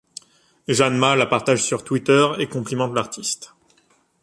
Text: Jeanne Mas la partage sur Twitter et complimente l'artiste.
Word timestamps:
Jeanne 0.67 0.97
Mas 0.97 1.15
la 1.15 1.27
partage 1.27 1.63
sur 1.63 1.83
Twitter 1.83 2.27
et 2.39 2.47
complimente 2.49 2.95
l'artiste. 2.95 3.53